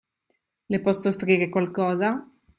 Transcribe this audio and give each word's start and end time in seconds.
Le 0.69 0.81
posso 0.81 1.09
offrire 1.09 1.47
qualcosa? 1.49 2.27